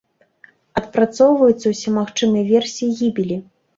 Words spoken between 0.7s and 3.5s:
Адпрацоўваюцца ўсе магчымыя версіі гібелі.